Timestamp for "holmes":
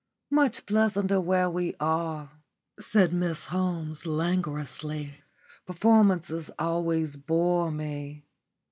3.45-4.07